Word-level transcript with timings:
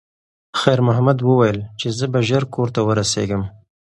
خیر 0.59 0.79
محمد 0.87 1.17
وویل 1.21 1.59
چې 1.79 1.87
زه 1.97 2.05
به 2.13 2.19
ژر 2.27 2.43
کور 2.53 2.67
ته 2.75 2.81
ورسیږم. 2.83 3.43